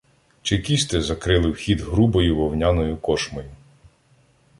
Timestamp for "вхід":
1.51-1.81